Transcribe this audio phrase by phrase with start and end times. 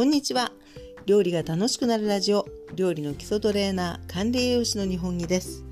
[0.00, 0.50] こんにちは。
[1.04, 5.62] 料理が楽しくなるラジオ料理の基礎トレーナー管理栄養士の日本木です。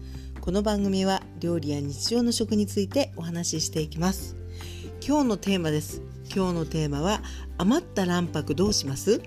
[0.43, 4.37] この番組は料理や日常の食についてお話ししていきます。
[5.01, 6.03] 今日のテーマです。
[6.27, 7.23] 今日のテーマは
[7.57, 9.23] 余った卵白どうします？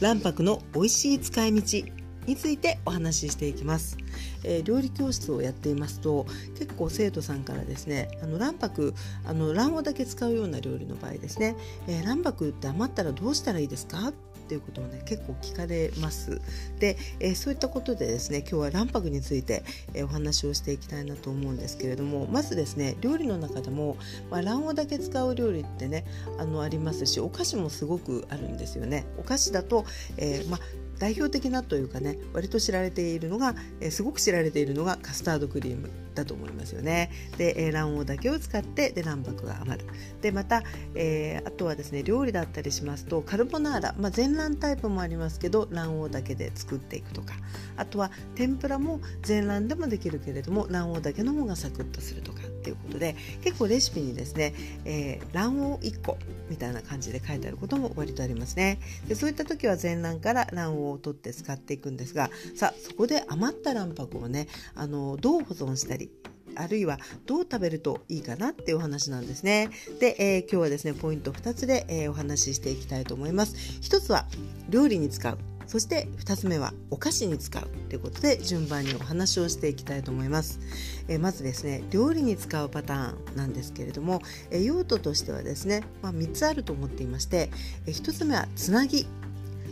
[0.00, 1.82] 卵白の美味しい使い道
[2.26, 3.98] についてお話ししていきます、
[4.44, 6.24] えー、料理教室をやっていますと
[6.58, 8.94] 結構生徒さんからですねあの卵白
[9.26, 11.54] あの卵黄だけ使うような料理の場合ですね、
[11.86, 14.14] えー、卵白って余ったらどうしたらいいですか？
[14.44, 16.40] っていうことをね結構聞かれます。
[16.78, 19.62] で、えー、そういったことでですね今日は卵白について、
[19.94, 23.96] えー、お話をしていきたいなと思うんですけれどもまずですね料理の中でも、
[24.30, 26.04] まあ、卵黄だけ使う料理ってね
[26.38, 29.06] あのありますしお菓子もすごくあるんですよね。
[29.18, 29.84] お菓子だと、
[30.16, 37.10] えーまあ代表的なというかね割と知られているのが、え、すごく知られているのがカスタードクリームだと思いますよね。
[37.38, 39.86] で、卵黄だけを使ってで卵白が余る。
[40.20, 40.62] でまた、
[40.94, 47.34] えー、あとはですね料理だったりしますとカルボナーラ、まあ、全卵タイプもありますけど卵黄だけで作っていくとか
[47.76, 54.54] あとは天ぷらも全卵でもできるけれども卵黄だけの方がサクッとするとかっていうことで結構レシピにですね、
[54.86, 56.16] えー、卵黄1個
[56.48, 58.78] みたいな感じで書いてあることも割とありますね。
[59.06, 66.10] でそういった時は全卵から卵黄を取って使っていくんですがさあそこで余った卵白をねあのどう保存したり
[66.56, 69.68] あるいはどう食べるといいかなっていうお話なんですね。
[70.00, 73.54] で、えー、今日はですねポイント2つで、えー、お話ししていきたいと思います。
[73.82, 74.26] 1つは
[74.70, 80.60] 料理に使うそして2つ目はお菓子に使うということで順番にお話をしていきたいと思います。
[81.08, 87.50] え、まずですね料理に使うパターンなんですけれども、え、用途としてはですね、まあ、3つあると思っていまして、
[87.86, 89.06] え、1つ目はつなぎ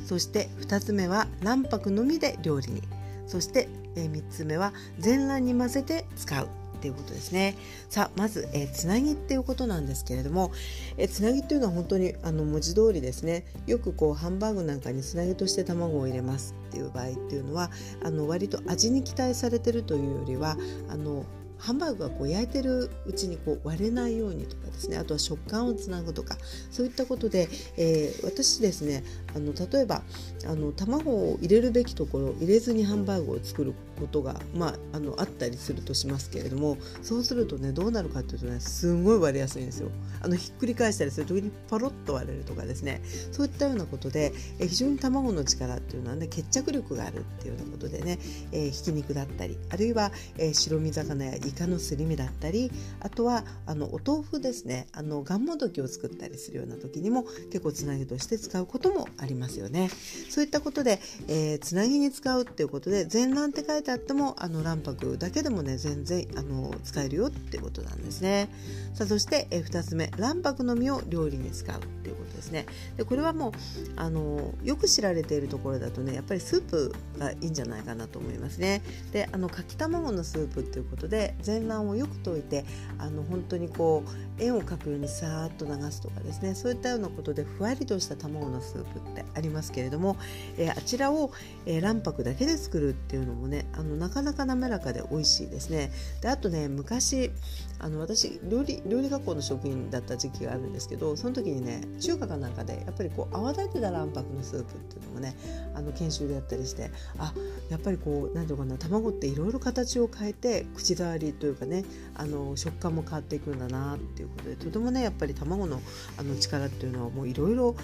[0.07, 2.83] そして2つ目は卵白のみで料理に
[3.27, 6.49] そして、え3つ目は全卵に混ぜて使う
[6.83, 7.57] っていうことですね。
[7.89, 10.51] さあまず、えー、つなぎっていうことなんですけれども、
[10.97, 17.71] え、つなぎっていうのは本当にあの文字通りですねよくこうハンバーグなんかにつなぎとして卵を入れますっていう場合っていうのは
[18.03, 20.57] あの割と味に期待されてるというよりは
[20.89, 21.25] あの
[21.63, 26.37] ハンバーグがこう焼いてるうちにこう割れないようにとかですねあとは食感をつなぐとか
[26.71, 30.03] そういったことで、えー、私ですねあの例えば
[30.47, 39.91] あの卵を入れるべきところ入れずにハンバーグを作ることが、まあ、あのあったりするとしますけれどもそうするとねどうなるかというとねすごい割れやすいんですよ。
[40.21, 48.19] あのひっくり返したりする時にパロッと割れるとかですねそういったようなことで、え非常に卵の力っていうのはね決着力があるっていうようなことでね、
[48.53, 52.71] えー、ひき肉だったりあるいは、えー、白身魚やイカのすり身だったり
[53.01, 59.91] あとはあのお豆腐ですねあのがんもどきを作ったりするような時にも結構つなぎとして使うこともありますよね。
[60.31, 68.49] そういったことで、えー、つなぎに使うっていうことで全卵って書いてあってもあの卵白だけでもね全然あの使えるよっていうことなんですね。
[68.95, 72.67] さあそして、えー、2つ目卵白のみを料理に使うっていうことですね。
[72.97, 73.53] でこれはもう
[73.97, 78.83] あのよく知られているところだとねやっぱりスープがいいんじゃないかなと思いますね。
[79.13, 82.65] であのかき卵のスープっていうことで全卵をよく溶いて
[82.99, 90.17] あの本当にこう円を描くようにさーっと流すとかですねそういったようなことでふわりとした卵のスープってありますけれども、
[90.57, 91.33] えー、あちらを、
[91.67, 95.93] えー、卵白だけで作るっていうのもねあのなかなか滑らかで美味しいですね。
[96.21, 97.31] であとね昔
[97.79, 105.37] あの私料理料理学校の職員だった時期があるんですけどその時にね中華かなんかでやっぱりこう泡立てた卵白のスープっていうのもね
[105.75, 107.35] あの研修でやったりしてあ
[107.71, 111.85] やっぱりこう何ていうかな卵っていろいろ形を変えて口触りというかね
[112.15, 115.81] あの食感も変わっていくんだなっていうことでとてもねやっぱり卵の
[116.19, 117.75] あの力っていうのはもういろいろ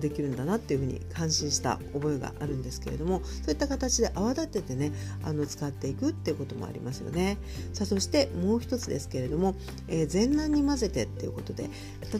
[0.00, 4.92] できるんだなっていうふうに感心した覚えがあるんですけれどもそういった形で泡立ててね
[5.24, 7.38] あの使っていくっていうこともありますよね。
[7.72, 9.54] さあそしてもう一つですけれども、
[9.88, 11.70] えー、全卵に混ぜてっていうことで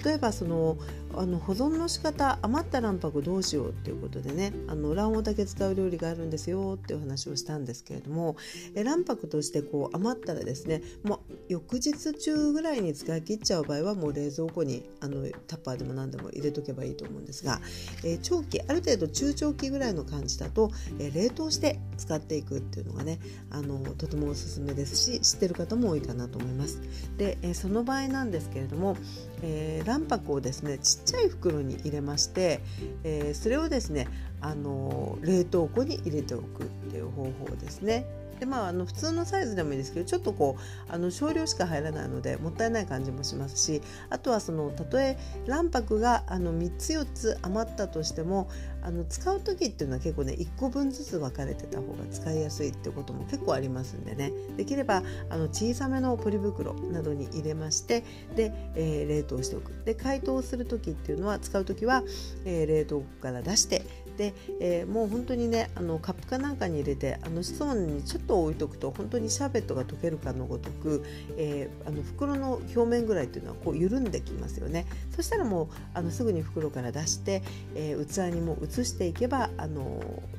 [0.05, 0.77] 例えばその
[1.15, 8.37] あの保存の仕方余った卵白どうしようっていうことでねあの卵黄だけ使う料理があるんですよっていう話をしたんですけれども
[8.75, 10.70] え卵白としてこう余ったらですね
[11.03, 17.61] もう翌日中ぐらいに使い切っちゃう場合はもう冷蔵庫にあのタッパーでも何でも入れとけばいいと思うんですが、
[18.05, 23.19] えー、長期ある程度中長期ぐらいの感じだと、えー、冷凍して使っていくっていうのがね
[23.51, 26.81] あのとてもおすすめですし知ってる方も多いかなと思います。
[27.17, 28.97] で、えー、その場合なんですけれども、
[29.43, 32.61] え卵白をですねちっちゃい袋に入れまして、
[33.05, 34.07] えそれをですね
[34.41, 38.07] あの冷凍庫に入れておくっていう方法ですね。
[38.41, 48.49] でまああの普通のサイズでもいいですけどちょっとこうあの少量しか入らないのでもったいない感じもしますしあとはそのたとえ卵白があの3つ4つ余ったとしても
[48.83, 58.05] あの使う時っていうのは結構ね1個分ずつ分かれてた方が使いやすいってことも結構ありますんでねできればあの小さめのポリ袋などに入れまして
[58.37, 62.03] で、えー、冷凍しておくで解凍する時っていうのは使う時は、
[62.47, 63.83] えー、冷凍庫から出して
[64.21, 71.03] で、えー、もう本当にねあのカップかなんかに入れてあの室温にちょっと置いとくと本当にシャーベットが溶けるかのごとく、
[71.39, 74.85] えー、あの袋の表面ぐらいっていうのはこう緩んできますよね。
[75.17, 77.43] そしたらもうあのすぐに袋から出して、
[77.75, 79.83] えー、器にも移していけばあの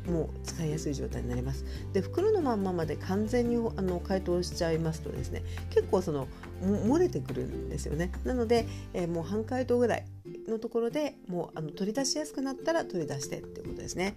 [0.08, 1.66] もう使いやすい状態になります。
[1.92, 5.42] で袋のまんままで完全にあの解凍しちゃいますとですね
[5.72, 6.28] 結構その
[6.62, 8.12] 漏れてくるんですよね。
[8.26, 10.06] なので、えー、もう半解凍ぐらい
[10.48, 14.16] のところでもうあの取り出しやすくなったら取り出してっていうことですね。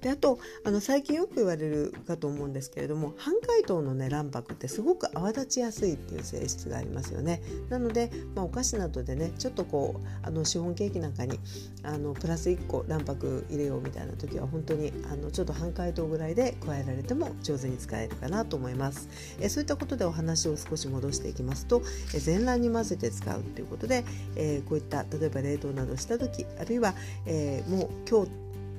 [0.00, 7.42] であとあの最近よく言われるかと思うんですけれども半解凍のね卵白ってすごく泡立ちやすいっていう性質がありますよね。
[7.68, 11.38] なので、まあ、お菓子などでねちょっとこうあのシフォンケーキなんかに
[11.82, 19.08] あのプラス1個卵白入れようみたいな時は本当にあのちょっと半解凍ぐらいで加えられても上手に使えるかなと思います。
[19.40, 21.82] えそういったことでお話を少し戻していきますと
[22.14, 24.04] え全卵に混ぜて使うっていうことで、
[24.36, 26.94] えー、こういった例えば冷などした時あるいは、
[27.26, 28.30] えー、もう今日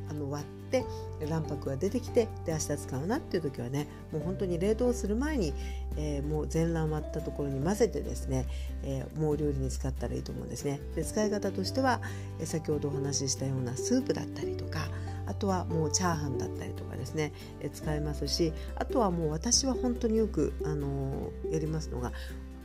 [0.10, 0.86] あの割って
[1.28, 5.54] 卵白が出てきてで明日使うなっていう時はねもう本当に冷凍する前に、
[5.96, 8.46] えー、もう全卵割ったところに混ぜてですね、
[8.84, 10.80] えー、もう料理に使ったらいいと思うんですね。
[10.96, 12.02] で使い方としては、
[12.40, 14.88] え、先ほどお話ししたようなスープだったりとか
[15.26, 17.32] あとはもうチャーハンだったりとかですね、
[17.62, 22.12] え使えますしあとはもう私は本当によく、あのやりますのが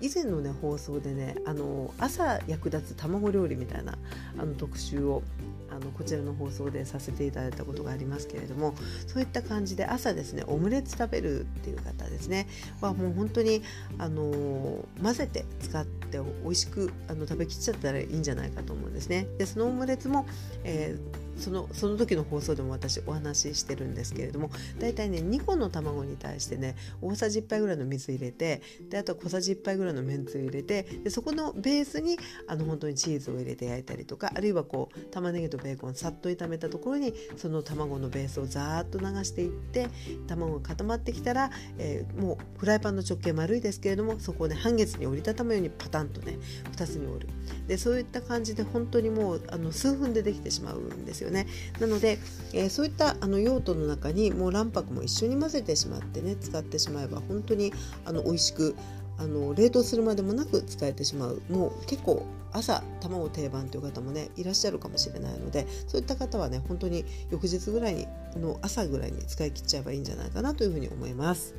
[0.00, 3.98] 以前のね放送でねあの朝役立つ卵料理みたいな
[4.38, 5.22] あの特集を
[5.70, 8.74] あのこちらの放送でさせていただいたことがありますけれども
[9.06, 12.48] そういった感じで朝ですねオムレツ食べるっていう方ですね
[12.80, 13.62] はもう本当に
[13.98, 19.26] あの混ぜて使って美味しくあの食べきっちゃったらいいんじゃないかと思うんですね。
[19.36, 20.26] でそのオムレツも、
[20.64, 39.88] えーそのその時の放送でも私お話ししてるんですけれども大体ね2個の卵に対してね大さじ1杯ぐらいの水入れてであと小さじ1杯ぐらいのめんつゆ入れてでそこのベースにあの本当にチーズを入れて焼いたりとかあるいはこう玉ねぎとベーコンさっと炒めたところにその卵のベースをざーっと流していって
[40.26, 46.38] 卵が固まってきたら、えー、もうフライパンの直径丸いですけれどもそこをね半月に折りたたむようにパタンとね
[46.72, 47.28] 2つに折る。
[47.66, 51.27] でそういった感じで本当にもうあの数分でできてしまうんですよ。
[51.28, 51.46] よね。
[51.80, 52.18] なので、
[52.52, 57.72] えー、そういったあの用途の中にもう卵白も一緒に混ぜてしまってね使ってしまえば本当に
[58.04, 58.74] あの美味しく
[59.18, 61.42] あの冷凍するまでもなく使えてしまう。
[61.50, 71.54] もう結構朝卵定番という方もねいらっしゃるかもしれないのでそういった方はね本当に翌日ぐらいにの朝ぐらいに使い切っちゃえばいいんじゃないかなというふうに思います。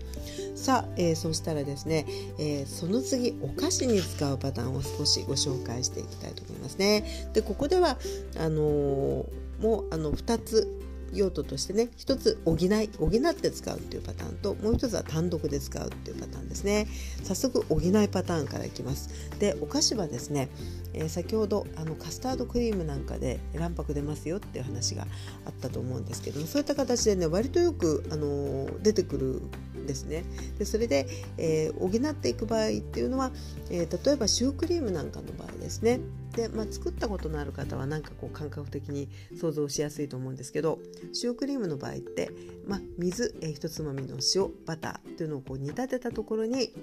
[0.56, 2.06] さあ、えー、そしたらですね、
[2.38, 7.30] えー、その次お菓子に使うパターンを少しご紹介していきたいと思いますね。
[7.34, 7.98] でここでは
[8.38, 9.26] あのー、
[9.62, 10.80] もうあの2つ
[11.14, 16.88] 用途としてね一つ補い補って使うっていうパターンともう一つは単独で使うっていうパターンですね。
[17.24, 19.10] 早速補いパターンからいきます。
[19.40, 20.50] でお菓子はですね、
[20.94, 25.08] えー、先ほどあのカスタードクリームなんかで卵白出ますよっていう話が
[25.46, 29.42] あったと思うんですけどもそういった形でね割とよく、あのー、出てくる
[29.82, 30.24] んですね。
[30.58, 31.08] でそれで、
[31.38, 33.32] えー、補っていく場合っていうのは、
[33.70, 36.00] え例えばシュークリームなんかの場合ですね。
[36.36, 39.10] で、まあ、作ったことのある方はなんかこう感覚的に
[39.40, 40.80] 想像しやすいと思うんですけど
[41.24, 42.32] 塩クリームの場合って、
[42.68, 46.74] まあ、水、えー、一つまみの塩バターというのをこう煮立てたところに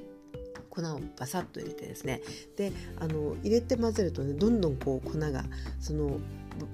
[0.71, 2.21] 粉をバサッと入れてですね。
[2.57, 5.45] であの入れて混ぜるとねどんどんこう粉が
[5.81, 6.19] その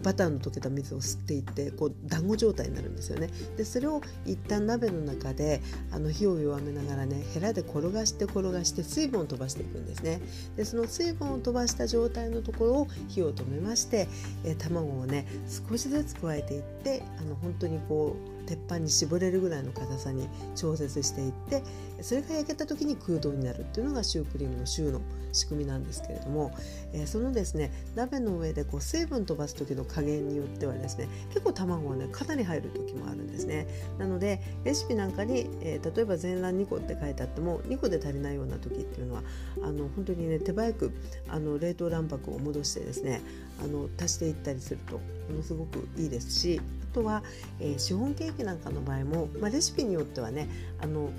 [0.03, 3.29] バターの溶けた水を吸っていってこう団子状態になるんですよね。
[3.57, 5.61] でそれを一旦鍋の中で
[5.91, 10.21] あの火を弱めながらねヘラで転がして転がして水分を飛ばしていくんですね。
[10.57, 14.09] でその水分を飛ばした状態のところを火を止めまして、
[14.45, 15.27] え卵をね
[15.69, 21.63] 少しずつ加えていってあの本当にこう鉄板に絞れるぐらいの硬さに調節していって
[22.01, 25.01] それが焼けた時に空洞になるっていうのがシュークリームのシューの
[25.33, 26.53] 仕組みなんですけれども、
[26.93, 33.67] えー、そのですね鍋の上でこう水分飛ばす時の加減によってはですね結構卵はねかなり入る時もあるんですね。
[33.99, 39.23] なのでレシピなんかに、えー、例えば全卵2個って書いてあっても2個で足りないような時っていうのは
[39.63, 40.93] あの本当にね手早く
[41.29, 43.23] あの冷凍卵白を戻してですね
[43.63, 44.99] あの足していったりすると
[45.31, 46.61] ものすごくいいですし
[46.93, 47.23] とは、
[47.61, 50.49] えー、シフォンケーキなんかの場合も、まあ、レシピによってはね
[50.81, 51.11] あの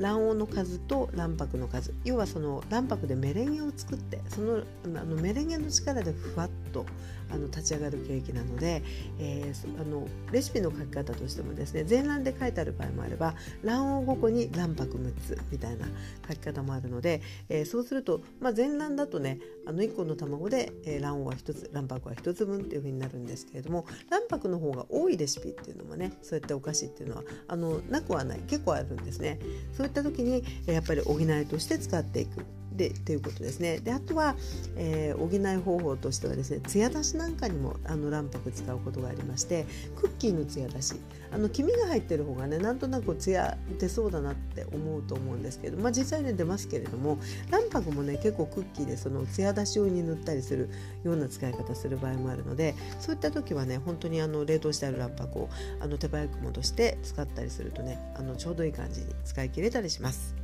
[0.00, 6.86] 卵黄の数と卵白の数要はその卵白でメレンゲを作ってそのあのメレンゲの力でふわっと
[7.32, 8.82] あの立ち上がるケーキなので、
[9.18, 13.34] えー、あのレシピの書き方としてもですね全卵で書いてある場合もあれば
[13.64, 15.86] 卵黄5個に卵白6つみたいな
[16.28, 29.38] 書き方もあるので、えー、そうすると、まあ、全卵だとねあの1個の卵で、えー、卵黄は1つ卵白は1つ分っていうふうになるんですけれども卵白の方が多いレシピっていうのもねそういったお菓子っていうのはあのなくはない結構あるんですね。
[29.72, 34.36] そういった時にやっぱり補いとして使っていくでっていうことですねであとは、
[34.76, 40.94] えー、補い方法としてはですね艶出しなんかにもあの卵白使うことがありましてクッキーの艶出し
[41.32, 47.18] あの黄身が入ってる方がねなんとなく艶出そうだなって思うと思うんですけど、まあ、実際ね出ますけれども
[47.50, 50.70] 卵白もね結構クッキーでその艶出し用に塗ったりする
[51.04, 55.48] ような使い方する場合もあるのでそういった時はね本当にあの冷凍してある卵白を
[55.80, 60.34] あの手早く戻して使ったりするとねあのちょうどいい感じに使い切れたりします。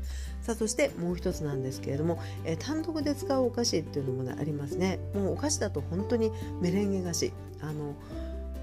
[0.46, 5.00] さあそしてもう一つなんですけれども、えー、単独で使うお菓子っていうのも、ね、ありますね。
[5.12, 7.32] もうお菓子だと本当にメレンゲ菓子。
[7.60, 7.96] あの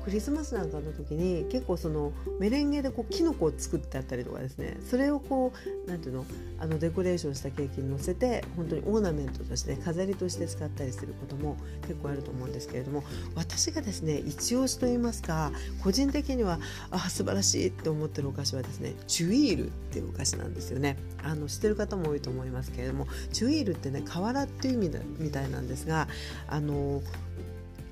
[0.03, 4.77] クリスマスなんかの時に結構そのメレンゲでこうキノコを作ってあったりとかですね。
[4.89, 5.53] それをこ
[5.85, 6.25] うなんていうの
[6.59, 11.57] あのデコレーションしたケーキに乗せて本当にオーナメントとして飾りとして使ったりすることも
[11.87, 13.03] 結構あると思うんですけれども
[13.35, 15.51] 私がですね一押しと言いますか
[15.83, 16.59] 個人的には
[16.91, 20.97] あ素晴らしいって思ってるお菓子はですねチュイールっていうお菓子なんですよね。
[21.23, 26.07] あの知ってる方も多いと思いますけれどもチュイールってね瓦っていう意味だみたいなんですが
[26.47, 27.01] あの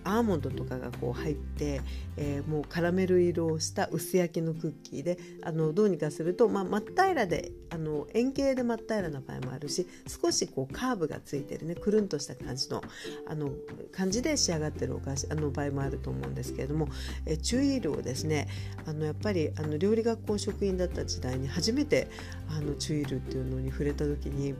[0.04, 1.82] アーモンドとかがこう入って、
[2.18, 12.84] えー、もうカラメル色をした薄焼きのクッキーであのどうにかすると、まあ、真っ平らであの円形で真っ平らな場合もあるし少しこうカーブがついてるねくるんとした感じの
[13.28, 13.52] あの
[13.92, 16.88] 感じで仕上がってるお菓子あの場合もあると思うんですけれども、
[17.26, 18.48] えチュイールをですね
[18.86, 22.10] あのやっぱりあの料理学校職員だった時代に初めて
[22.50, 24.54] あのチュイールっていうのに触れた時に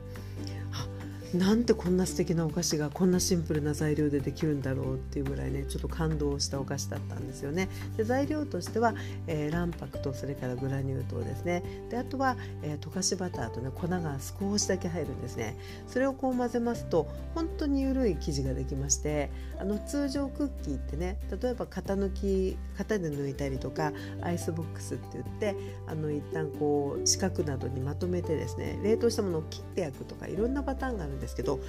[0.72, 0.86] あ
[1.34, 7.70] なんてこんな素敵なお菓子がこんなシンプルな材料でできるんだろうっていうぐらいねちょっと感動したお菓子だったんですよね。
[7.96, 8.94] で材料としては、
[9.26, 15.56] えー、卵白とそれからグラニュー糖ですねであとは、えー、溶かしバターとね粉が少しだけ入るんですね。
[15.86, 31.60] それをこう混ぜますと本当に緩い生地ができましてあの通常クッキーってね例えば型抜き型で抜いたりとかアイスボックスって言ってあの一旦こう四角などにまとめてですね冷凍したものを切って焼くとかいろんなパターンがあるんですですけど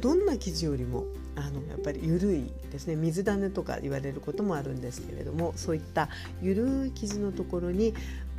[0.00, 1.04] どんな生地よりも
[1.36, 2.96] あのやっぱり緩いですね。
[2.96, 6.08] 水種とか言われることもあるんですけれどもそういった
[6.40, 7.94] 緩い生地のところに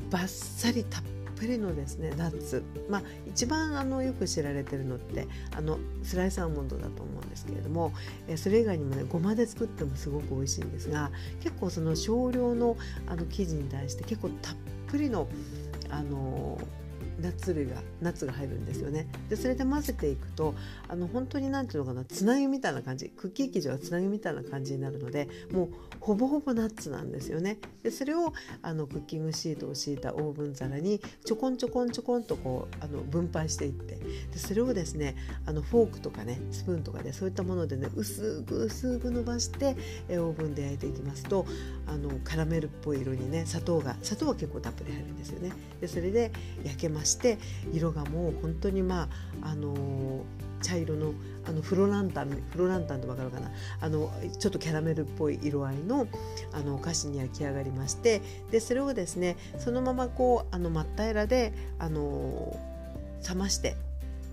[0.10, 1.04] バッサリたっ
[1.36, 7.92] ぷりのですねナッツ、まあ、一番あのよく知られてるのってあのスライスアーモンドだと思うんですけれども、
[8.28, 12.78] えそれ以外にもねごまで作ってもすごく美味しいんですが結構その少量の
[13.08, 14.56] あの生地に対して結構たっ
[14.88, 15.28] ぷりの
[15.90, 16.60] あの
[17.24, 19.08] ナッツ類がナッツが入るんですよね。
[19.30, 20.54] でそれで混ぜていくと
[20.90, 23.10] あの本当に何ていうのかなつなぎみたいな感じ。
[23.10, 25.70] クッキー生地はつなぎみたいな感じになるのでもう
[26.02, 27.58] ほぼほぼナッツなんですよね。
[27.82, 35.16] でそれをあのクッキングシートを敷いたオーブン皿にちょこんちょこんちょこんとこうあの分配していってでそれをですね
[35.46, 39.78] あのフォークとかねスプーンとかでそういったものでね薄く薄く伸ばして
[40.10, 41.46] えオーブンで焼いていきますと
[41.88, 45.52] あのカラメルっぽい色にね砂糖が砂糖は結構たっぷり入るんですよね。
[45.80, 46.32] でそれで
[46.64, 47.38] 焼けましして
[47.72, 49.10] 色がもう本当にま
[49.42, 49.74] ああの
[50.62, 51.14] 茶色の
[51.46, 53.52] あのフロランタンフロランタンってわかるかな。
[53.82, 56.08] あのちょっとキャラメルっぽい色合いの
[56.54, 62.58] あのお菓子に焼き上がりましてでそれをですねそのままこうあの真っ平らであの
[63.28, 63.76] 冷まして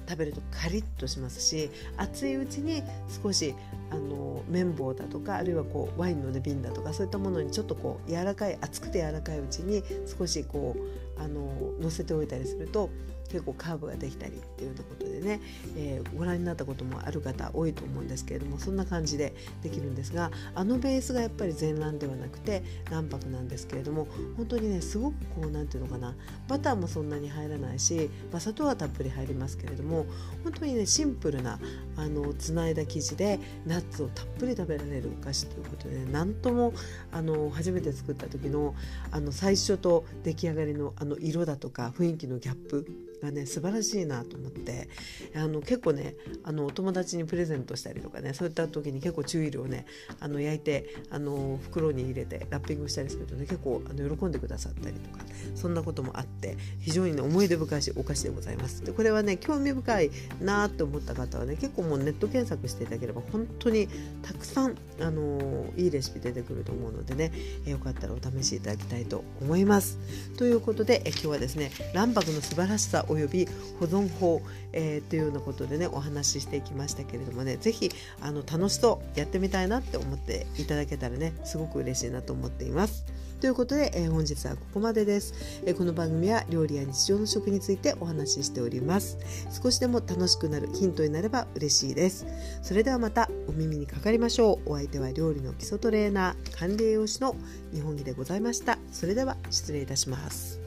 [0.09, 2.83] 食べるとカリッとしますし熱いうちに
[3.23, 3.55] 少し
[3.91, 9.83] あの綿棒だとかあるいはこうワインの、瓶だとかそういったものにちょっとこう柔らかい熱くて柔らかいうちに
[10.19, 10.81] 少しこう
[11.21, 12.91] あの載せておいたりすると
[13.31, 15.41] 結構カーブができたりっていうようなことでね、
[15.77, 26.15] えー、ご覧になったこともある方多いと思うんですけれどもそんな感じでできるんですがあのベースがやっぱり全卵ではなくて卵白なんですけれども本当にねすごくこう何て言うのかな
[26.49, 30.07] バターもそんなに入らないし、まあ、砂糖はたっぷり入りますけれども
[30.45, 31.59] 本当にねシンプルな
[31.97, 36.73] あのつないだ生地でナッツをたっぷり食べられるお菓子ということで、ね、何とも
[37.13, 38.75] あの初めて作った時の
[39.11, 42.87] あの最初と出来上がりのあの色だとか雰囲気のギャップ
[43.21, 44.89] がね素晴らしいなと思って
[45.35, 49.87] あの結構ねあのお友達にプレゼントしたりとかねそういった時に結構チューイルをね
[50.21, 55.25] あの焼いてあの袋に入れてラッピングしたりするとね結構あの喜んでくださったりとか
[55.55, 58.85] そんなこともあって非常にね思い出深いお菓子でございます。
[58.85, 60.11] でこれはね興味深い
[60.41, 63.89] なと思った方はね結構もうネット検索していただければ本当に
[64.23, 67.33] たくさんあのいいレシピ出てくると思うのでね、
[67.67, 69.99] よかったらお試しいただきたいと思います。
[70.37, 73.47] ということでえ今日はですね卵白の素晴らしさおよび
[73.79, 74.41] 保存法、
[74.73, 77.91] えー、というようなことでねお話ししていきましたけれどもね是非
[78.21, 83.05] あの楽しそうやってみたいなって思っていただけたらねすごく嬉しいなと思っています。
[83.41, 89.17] ということで、えー、本日はここまでです、えー、この番組は料理や日常の食についてお話ししております。
[89.63, 92.27] 少しでも楽しくなるヒントになれば嬉しいです。
[92.63, 94.73] それではまたお耳にかかりましょう。
[94.73, 97.35] お相手は料理の基礎トレーナー管理栄養士の
[97.73, 98.79] 日本木でございました。
[98.93, 100.61] それでは失礼いたします。